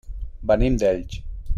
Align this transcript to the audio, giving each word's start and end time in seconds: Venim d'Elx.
Venim 0.53 0.79
d'Elx. 0.85 1.23